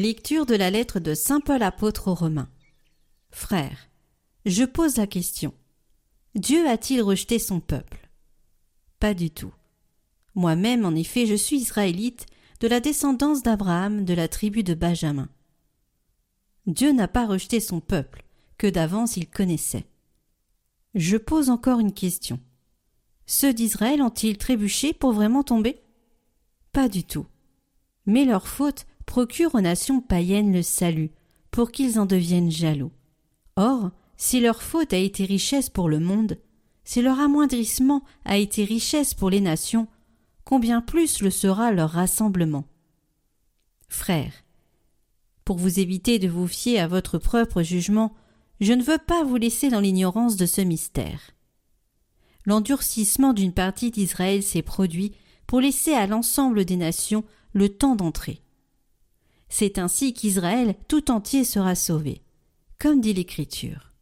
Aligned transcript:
Lecture 0.00 0.46
de 0.46 0.54
la 0.54 0.70
lettre 0.70 1.00
de 1.00 1.12
Saint 1.12 1.40
Paul 1.40 1.60
apôtre 1.60 2.06
aux 2.06 2.14
Romains. 2.14 2.48
Frères, 3.32 3.90
je 4.46 4.62
pose 4.62 4.96
la 4.96 5.08
question. 5.08 5.52
Dieu 6.36 6.68
a-t-il 6.68 7.02
rejeté 7.02 7.40
son 7.40 7.58
peuple? 7.58 8.08
Pas 9.00 9.12
du 9.12 9.32
tout. 9.32 9.52
Moi-même, 10.36 10.84
en 10.84 10.94
effet, 10.94 11.26
je 11.26 11.34
suis 11.34 11.56
israélite, 11.56 12.26
de 12.60 12.68
la 12.68 12.78
descendance 12.78 13.42
d'Abraham, 13.42 14.04
de 14.04 14.14
la 14.14 14.28
tribu 14.28 14.62
de 14.62 14.74
Benjamin. 14.74 15.28
Dieu 16.68 16.92
n'a 16.92 17.08
pas 17.08 17.26
rejeté 17.26 17.58
son 17.58 17.80
peuple, 17.80 18.22
que 18.56 18.68
d'avance 18.68 19.16
il 19.16 19.28
connaissait. 19.28 19.88
Je 20.94 21.16
pose 21.16 21.50
encore 21.50 21.80
une 21.80 21.92
question. 21.92 22.38
Ceux 23.26 23.52
d'Israël 23.52 24.00
ont-ils 24.00 24.38
trébuché 24.38 24.92
pour 24.92 25.10
vraiment 25.10 25.42
tomber? 25.42 25.82
Pas 26.70 26.88
du 26.88 27.02
tout. 27.02 27.26
Mais 28.06 28.24
leur 28.24 28.46
faute 28.46 28.86
procure 29.08 29.54
aux 29.54 29.62
nations 29.62 30.02
païennes 30.02 30.52
le 30.52 30.62
salut, 30.62 31.10
pour 31.50 31.72
qu'ils 31.72 31.98
en 31.98 32.04
deviennent 32.04 32.50
jaloux. 32.50 32.92
Or, 33.56 33.90
si 34.18 34.38
leur 34.38 34.62
faute 34.62 34.92
a 34.92 34.98
été 34.98 35.24
richesse 35.24 35.70
pour 35.70 35.88
le 35.88 35.98
monde, 35.98 36.38
si 36.84 37.00
leur 37.00 37.18
amoindrissement 37.18 38.04
a 38.26 38.36
été 38.36 38.64
richesse 38.64 39.14
pour 39.14 39.30
les 39.30 39.40
nations, 39.40 39.88
combien 40.44 40.82
plus 40.82 41.22
le 41.22 41.30
sera 41.30 41.72
leur 41.72 41.90
rassemblement. 41.90 42.66
Frères, 43.88 44.44
pour 45.46 45.56
vous 45.56 45.80
éviter 45.80 46.18
de 46.18 46.28
vous 46.28 46.46
fier 46.46 46.78
à 46.78 46.86
votre 46.86 47.16
propre 47.16 47.62
jugement, 47.62 48.12
je 48.60 48.74
ne 48.74 48.82
veux 48.82 48.98
pas 48.98 49.24
vous 49.24 49.36
laisser 49.36 49.70
dans 49.70 49.80
l'ignorance 49.80 50.36
de 50.36 50.44
ce 50.44 50.60
mystère. 50.60 51.30
L'endurcissement 52.44 53.32
d'une 53.32 53.54
partie 53.54 53.90
d'Israël 53.90 54.42
s'est 54.42 54.62
produit 54.62 55.12
pour 55.46 55.62
laisser 55.62 55.94
à 55.94 56.06
l'ensemble 56.06 56.66
des 56.66 56.76
nations 56.76 57.24
le 57.54 57.70
temps 57.70 57.96
d'entrer. 57.96 58.42
C'est 59.48 59.78
ainsi 59.78 60.12
qu'Israël 60.12 60.74
tout 60.88 61.10
entier 61.10 61.44
sera 61.44 61.74
sauvé, 61.74 62.22
comme 62.78 63.00
dit 63.00 63.14
l'Écriture. 63.14 63.92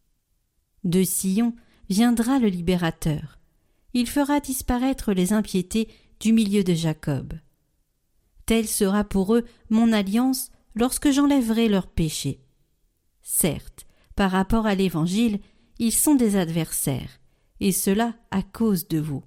De 0.84 1.02
Sion 1.02 1.54
viendra 1.88 2.38
le 2.38 2.48
libérateur. 2.48 3.38
Il 3.94 4.08
fera 4.08 4.40
disparaître 4.40 5.12
les 5.12 5.32
impiétés 5.32 5.88
du 6.20 6.32
milieu 6.32 6.64
de 6.64 6.74
Jacob. 6.74 7.34
Telle 8.44 8.68
sera 8.68 9.04
pour 9.04 9.34
eux 9.34 9.44
mon 9.70 9.92
alliance 9.92 10.50
lorsque 10.74 11.10
j'enlèverai 11.10 11.68
leurs 11.68 11.88
péchés. 11.88 12.40
Certes, 13.22 13.86
par 14.14 14.30
rapport 14.30 14.66
à 14.66 14.74
l'Évangile, 14.74 15.40
ils 15.78 15.92
sont 15.92 16.14
des 16.14 16.36
adversaires, 16.36 17.20
et 17.60 17.72
cela 17.72 18.14
à 18.30 18.42
cause 18.42 18.88
de 18.88 18.98
vous. 18.98 19.24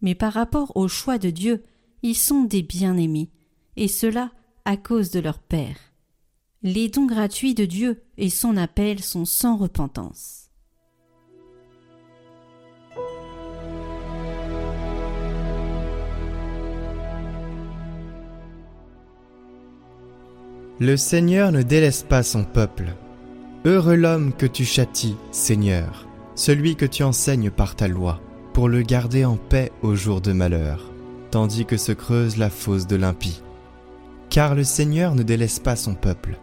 Mais 0.00 0.14
par 0.14 0.32
rapport 0.32 0.76
au 0.76 0.88
choix 0.88 1.18
de 1.18 1.30
Dieu, 1.30 1.62
ils 2.02 2.16
sont 2.16 2.42
des 2.42 2.62
bien-aimés, 2.62 3.30
et 3.76 3.88
cela 3.88 4.32
à 4.64 4.76
cause 4.76 5.10
de 5.10 5.20
leur 5.20 5.38
Père. 5.38 5.76
Les 6.62 6.88
dons 6.88 7.04
gratuits 7.04 7.54
de 7.54 7.66
Dieu 7.66 8.02
et 8.16 8.30
son 8.30 8.56
appel 8.56 9.02
sont 9.02 9.26
sans 9.26 9.56
repentance. 9.56 10.50
Le 20.80 20.96
Seigneur 20.96 21.52
ne 21.52 21.62
délaisse 21.62 22.02
pas 22.02 22.22
son 22.22 22.44
peuple. 22.44 22.94
Heureux 23.66 23.94
l'homme 23.94 24.32
que 24.32 24.46
tu 24.46 24.64
châties, 24.64 25.16
Seigneur, 25.30 26.08
celui 26.34 26.74
que 26.74 26.86
tu 26.86 27.02
enseignes 27.02 27.50
par 27.50 27.76
ta 27.76 27.86
loi, 27.86 28.20
pour 28.54 28.68
le 28.68 28.82
garder 28.82 29.24
en 29.24 29.36
paix 29.36 29.70
au 29.82 29.94
jour 29.94 30.20
de 30.20 30.32
malheur, 30.32 30.90
tandis 31.30 31.66
que 31.66 31.76
se 31.76 31.92
creuse 31.92 32.38
la 32.38 32.50
fosse 32.50 32.86
de 32.86 32.96
l'impie. 32.96 33.42
Car 34.34 34.56
le 34.56 34.64
Seigneur 34.64 35.14
ne 35.14 35.22
délaisse 35.22 35.60
pas 35.60 35.76
son 35.76 35.94
peuple, 35.94 36.40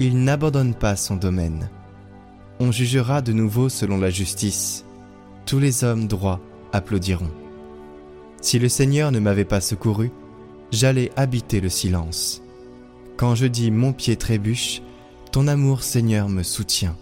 il 0.00 0.24
n'abandonne 0.24 0.74
pas 0.74 0.96
son 0.96 1.14
domaine. 1.14 1.70
On 2.58 2.72
jugera 2.72 3.22
de 3.22 3.32
nouveau 3.32 3.68
selon 3.68 3.98
la 3.98 4.10
justice. 4.10 4.84
Tous 5.46 5.60
les 5.60 5.84
hommes 5.84 6.08
droits 6.08 6.40
applaudiront. 6.72 7.30
Si 8.40 8.58
le 8.58 8.68
Seigneur 8.68 9.12
ne 9.12 9.20
m'avait 9.20 9.44
pas 9.44 9.60
secouru, 9.60 10.10
j'allais 10.72 11.12
habiter 11.14 11.60
le 11.60 11.68
silence. 11.68 12.42
Quand 13.16 13.36
je 13.36 13.46
dis 13.46 13.70
mon 13.70 13.92
pied 13.92 14.16
trébuche, 14.16 14.82
ton 15.30 15.46
amour 15.46 15.84
Seigneur 15.84 16.28
me 16.28 16.42
soutient. 16.42 16.96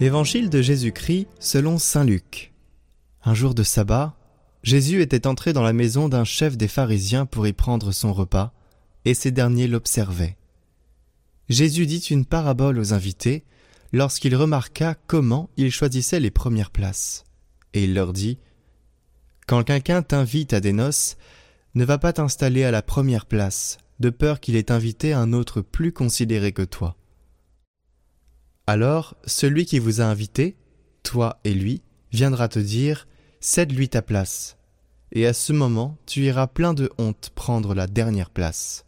Évangile 0.00 0.50
de 0.50 0.60
Jésus-Christ 0.60 1.28
selon 1.38 1.78
Saint 1.78 2.04
Luc. 2.04 2.52
Un 3.22 3.32
jour 3.32 3.54
de 3.54 3.62
sabbat, 3.62 4.16
Jésus 4.64 5.00
était 5.00 5.28
entré 5.28 5.52
dans 5.52 5.62
la 5.62 5.72
maison 5.72 6.08
d'un 6.08 6.24
chef 6.24 6.56
des 6.56 6.66
pharisiens 6.66 7.26
pour 7.26 7.46
y 7.46 7.52
prendre 7.52 7.92
son 7.92 8.12
repas, 8.12 8.52
et 9.04 9.14
ces 9.14 9.30
derniers 9.30 9.68
l'observaient. 9.68 10.36
Jésus 11.48 11.86
dit 11.86 11.98
une 11.98 12.24
parabole 12.24 12.78
aux 12.80 12.92
invités 12.92 13.44
lorsqu'il 13.92 14.34
remarqua 14.34 14.96
comment 15.06 15.48
ils 15.56 15.70
choisissaient 15.70 16.20
les 16.20 16.32
premières 16.32 16.72
places. 16.72 17.22
Et 17.72 17.84
il 17.84 17.94
leur 17.94 18.12
dit 18.12 18.38
Quand 19.46 19.62
quelqu'un 19.62 20.02
t'invite 20.02 20.54
à 20.54 20.60
des 20.60 20.72
noces, 20.72 21.16
ne 21.76 21.84
va 21.84 21.98
pas 21.98 22.12
t'installer 22.12 22.64
à 22.64 22.72
la 22.72 22.82
première 22.82 23.26
place, 23.26 23.78
de 24.00 24.10
peur 24.10 24.40
qu'il 24.40 24.56
ait 24.56 24.72
invité 24.72 25.12
un 25.12 25.32
autre 25.32 25.60
plus 25.60 25.92
considéré 25.92 26.50
que 26.50 26.62
toi. 26.62 26.96
Alors 28.66 29.14
celui 29.26 29.66
qui 29.66 29.78
vous 29.78 30.00
a 30.00 30.04
invité, 30.04 30.56
toi 31.02 31.38
et 31.44 31.54
lui, 31.54 31.82
viendra 32.12 32.48
te 32.48 32.58
dire 32.58 33.06
Cède-lui 33.40 33.90
ta 33.90 34.00
place. 34.00 34.56
Et 35.12 35.26
à 35.26 35.32
ce 35.32 35.52
moment, 35.52 35.98
tu 36.06 36.22
iras 36.22 36.46
plein 36.46 36.74
de 36.74 36.90
honte 36.98 37.30
prendre 37.34 37.74
la 37.74 37.86
dernière 37.86 38.30
place. 38.30 38.86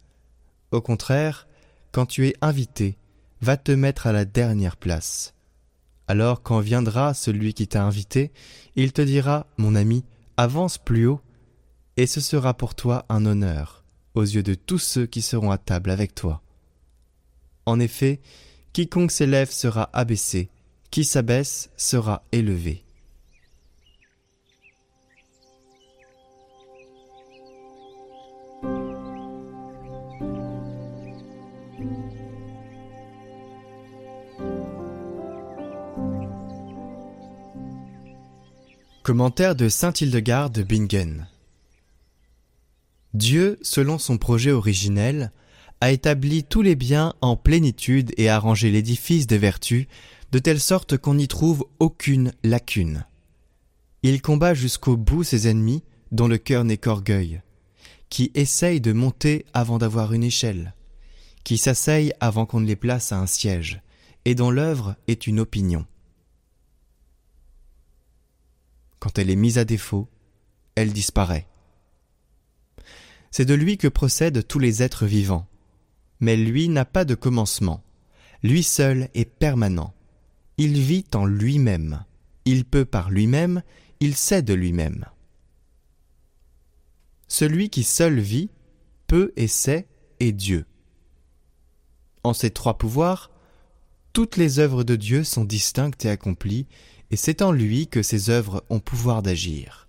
Au 0.71 0.81
contraire, 0.81 1.47
quand 1.91 2.05
tu 2.05 2.27
es 2.27 2.35
invité, 2.41 2.97
va 3.41 3.55
te 3.55 3.71
mettre 3.71 4.07
à 4.07 4.11
la 4.11 4.25
dernière 4.25 4.77
place. 4.77 5.35
Alors 6.07 6.41
quand 6.41 6.59
viendra 6.59 7.13
celui 7.13 7.53
qui 7.53 7.67
t'a 7.67 7.83
invité, 7.83 8.31
il 8.75 8.93
te 8.93 9.01
dira 9.01 9.45
Mon 9.57 9.75
ami, 9.75 10.03
avance 10.37 10.77
plus 10.77 11.05
haut, 11.05 11.21
et 11.97 12.07
ce 12.07 12.21
sera 12.21 12.55
pour 12.55 12.75
toi 12.75 13.05
un 13.09 13.25
honneur 13.25 13.83
aux 14.15 14.23
yeux 14.23 14.43
de 14.43 14.55
tous 14.55 14.79
ceux 14.79 15.05
qui 15.05 15.21
seront 15.21 15.51
à 15.51 15.57
table 15.57 15.91
avec 15.91 16.15
toi. 16.15 16.41
En 17.65 17.79
effet, 17.79 18.19
Quiconque 18.77 19.09
s'élève 19.09 19.49
sera 19.49 19.89
abaissé, 19.91 20.49
qui 20.91 21.03
s'abaisse 21.03 21.71
sera 21.77 22.23
élevé. 22.31 22.83
Commentaire 39.01 39.55
de 39.55 39.69
Saint 39.69 39.91
Hildegarde 39.91 40.59
Bingen 40.59 41.27
Dieu, 43.15 43.57
selon 43.63 43.97
son 43.97 44.19
projet 44.19 44.51
originel, 44.51 45.31
a 45.81 45.91
établi 45.91 46.43
tous 46.43 46.61
les 46.61 46.75
biens 46.75 47.13
en 47.21 47.35
plénitude 47.35 48.13
et 48.17 48.29
arrangé 48.29 48.71
l'édifice 48.71 49.27
des 49.27 49.37
vertus 49.37 49.87
de 50.31 50.39
telle 50.39 50.59
sorte 50.59 50.97
qu'on 50.97 51.15
n'y 51.15 51.27
trouve 51.27 51.65
aucune 51.79 52.33
lacune. 52.43 53.05
Il 54.03 54.21
combat 54.21 54.53
jusqu'au 54.53 54.97
bout 54.97 55.23
ses 55.23 55.47
ennemis 55.47 55.83
dont 56.11 56.27
le 56.27 56.37
cœur 56.37 56.63
n'est 56.63 56.77
qu'orgueil, 56.77 57.41
qui 58.09 58.31
essayent 58.33 58.81
de 58.81 58.93
monter 58.93 59.45
avant 59.53 59.77
d'avoir 59.77 60.13
une 60.13 60.23
échelle, 60.23 60.73
qui 61.43 61.57
s'asseyent 61.57 62.13
avant 62.19 62.45
qu'on 62.45 62.59
ne 62.59 62.65
les 62.65 62.75
place 62.75 63.11
à 63.11 63.19
un 63.19 63.27
siège, 63.27 63.81
et 64.25 64.35
dont 64.35 64.51
l'œuvre 64.51 64.95
est 65.07 65.27
une 65.27 65.39
opinion. 65.39 65.85
Quand 68.99 69.19
elle 69.19 69.29
est 69.29 69.35
mise 69.35 69.57
à 69.57 69.65
défaut, 69.65 70.07
elle 70.75 70.91
disparaît. 70.91 71.47
C'est 73.31 73.45
de 73.45 73.53
lui 73.53 73.77
que 73.77 73.87
procèdent 73.87 74.45
tous 74.47 74.59
les 74.59 74.81
êtres 74.83 75.05
vivants, 75.05 75.47
mais 76.19 76.35
lui 76.35 76.69
n'a 76.69 76.85
pas 76.85 77.05
de 77.05 77.15
commencement. 77.15 77.83
Lui 78.43 78.63
seul 78.63 79.09
est 79.13 79.25
permanent. 79.25 79.93
Il 80.57 80.79
vit 80.79 81.05
en 81.13 81.25
lui-même. 81.25 82.03
Il 82.45 82.65
peut 82.65 82.85
par 82.85 83.09
lui-même, 83.09 83.61
il 83.99 84.15
sait 84.15 84.41
de 84.41 84.53
lui-même. 84.53 85.05
Celui 87.27 87.69
qui 87.69 87.83
seul 87.83 88.19
vit, 88.19 88.49
peut 89.07 89.33
et 89.35 89.47
sait, 89.47 89.87
est 90.19 90.31
Dieu. 90.31 90.65
En 92.23 92.33
ces 92.33 92.51
trois 92.51 92.77
pouvoirs, 92.77 93.31
toutes 94.13 94.37
les 94.37 94.59
œuvres 94.59 94.83
de 94.83 94.95
Dieu 94.95 95.23
sont 95.23 95.45
distinctes 95.45 96.05
et 96.05 96.09
accomplies, 96.09 96.67
et 97.11 97.15
c'est 97.15 97.41
en 97.41 97.51
lui 97.51 97.87
que 97.87 98.01
ces 98.01 98.29
œuvres 98.29 98.63
ont 98.69 98.79
pouvoir 98.79 99.21
d'agir. 99.21 99.87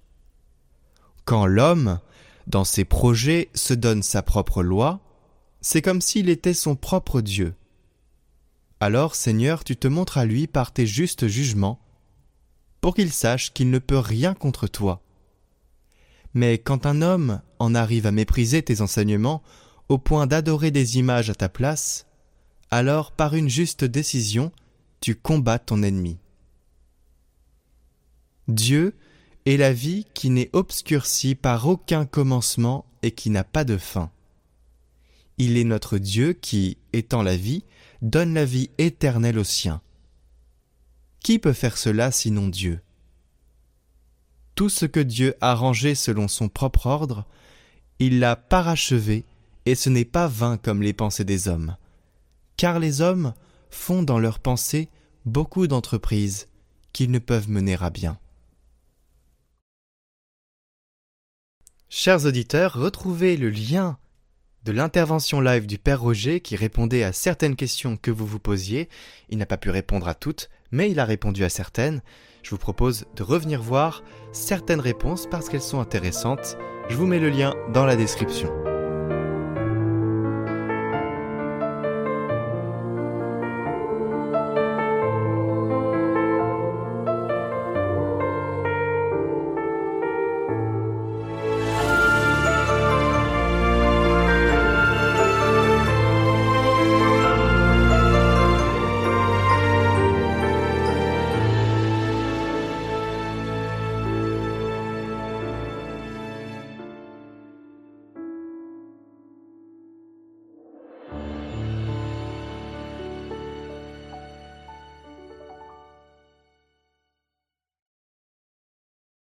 Quand 1.25 1.47
l'homme, 1.47 2.01
dans 2.47 2.65
ses 2.65 2.85
projets, 2.85 3.51
se 3.55 3.75
donne 3.75 4.03
sa 4.03 4.23
propre 4.23 4.63
loi, 4.63 5.01
c'est 5.61 5.83
comme 5.83 6.01
s'il 6.01 6.29
était 6.29 6.55
son 6.55 6.77
propre 6.77 7.21
Dieu. 7.21 7.55
Alors, 8.81 9.15
Seigneur, 9.15 9.65
tu 9.65 9.77
te 9.77 9.89
montres 9.89 10.19
à 10.19 10.25
lui 10.25 10.47
par 10.47 10.73
tes 10.73 10.87
justes 10.87 11.27
jugements, 11.27 11.81
pour 12.81 12.95
qu'il 12.95 13.13
sache 13.13 13.53
qu'il 13.53 13.71
ne 13.71 13.79
peut 13.79 13.99
rien 13.99 14.35
contre 14.35 14.69
toi. 14.69 15.03
Mais 16.35 16.59
quand 16.59 16.87
un 16.87 17.03
homme 17.03 17.41
en 17.59 17.75
arrive 17.75 18.07
à 18.07 18.13
mépriser 18.13 18.63
tes 18.63 18.81
enseignements 18.81 19.43
au 19.89 19.99
point 19.99 20.27
d'adorer 20.27 20.71
des 20.71 20.99
images 20.99 21.31
à 21.31 21.35
ta 21.35 21.49
place, 21.49 22.07
alors 22.71 23.13
par 23.13 23.35
une 23.35 23.49
juste 23.49 23.85
décision, 23.85 24.53
tu 25.01 25.17
combats 25.17 25.59
ton 25.59 25.83
ennemi. 25.83 26.19
Dieu 28.47 28.95
est 29.47 29.57
la 29.57 29.73
vie 29.73 30.07
qui 30.15 30.31
n'est 30.31 30.51
obscurcie 30.53 31.35
par 31.35 31.67
aucun 31.67 32.07
commencement 32.07 32.85
et 33.03 33.11
qui 33.11 33.31
n'a 33.31 33.45
pas 33.45 33.65
de 33.65 33.77
fin. 33.77 34.11
Il 35.39 35.57
est 35.57 35.65
notre 35.65 35.99
Dieu 35.99 36.33
qui, 36.33 36.79
étant 36.93 37.23
la 37.23 37.37
vie, 37.37 37.65
donne 38.03 38.35
la 38.35 38.45
vie 38.45 38.71
éternelle 38.79 39.39
aux 39.39 39.45
siens. 39.45 39.81
Qui 41.21 41.39
peut 41.39 41.53
faire 41.53 41.79
cela 41.79 42.11
sinon 42.11 42.49
Dieu? 42.49 42.81
Tout 44.55 44.69
ce 44.69 44.87
que 44.87 45.01
Dieu 45.01 45.37
a 45.41 45.55
rangé 45.55 45.95
selon 45.95 46.27
son 46.27 46.49
propre 46.49 46.87
ordre, 46.87 47.25
il 48.01 48.19
l'a 48.19 48.35
parachevé, 48.35 49.25
et 49.67 49.75
ce 49.75 49.89
n'est 49.89 50.05
pas 50.05 50.27
vain 50.27 50.57
comme 50.57 50.83
les 50.83 50.93
pensées 50.93 51.25
des 51.25 51.47
hommes. 51.47 51.77
Car 52.57 52.81
les 52.81 53.01
hommes 53.01 53.35
font 53.71 54.03
dans 54.03 54.19
leurs 54.19 54.41
pensées 54.41 54.89
beaucoup 55.25 55.69
d'entreprises 55.69 56.49
qu'ils 56.93 57.11
ne 57.11 57.19
peuvent 57.21 57.49
mener 57.49 57.77
à 57.81 57.91
bien. 57.91 58.19
Chers 61.89 62.25
auditeurs, 62.27 62.75
retrouvez 62.75 63.37
le 63.37 63.51
lien 63.51 63.99
de 64.69 64.73
l'intervention 64.75 65.41
live 65.41 65.67
du 65.67 65.79
Père 65.79 66.03
Roger 66.03 66.41
qui 66.41 66.55
répondait 66.55 67.03
à 67.03 67.15
certaines 67.15 67.57
questions 67.57 67.97
que 67.97 68.11
vous 68.11 68.27
vous 68.27 68.39
posiez. 68.39 68.91
Il 69.31 69.39
n'a 69.39 69.47
pas 69.47 69.57
pu 69.57 69.71
répondre 69.71 70.07
à 70.07 70.15
toutes, 70.15 70.51
mais 70.73 70.91
il 70.91 71.01
a 71.01 71.07
répondu 71.07 71.43
à 71.43 71.49
certaines. 71.49 72.03
Je 72.43 72.51
vous 72.51 72.59
propose 72.59 73.07
de 73.17 73.23
revenir 73.23 73.63
voir 73.63 74.03
certaines 74.33 74.81
réponses 74.81 75.27
parce 75.27 75.49
qu'elles 75.49 75.63
sont 75.63 75.81
intéressantes. 75.81 76.59
Je 76.91 76.97
vous 76.97 77.07
mets 77.07 77.19
le 77.19 77.31
lien 77.31 77.55
dans 77.73 77.87
la 77.87 77.97
description. 77.97 78.68